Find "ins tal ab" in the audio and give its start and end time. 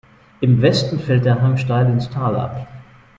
1.87-2.65